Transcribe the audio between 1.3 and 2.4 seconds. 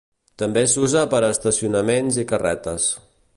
estacionaments i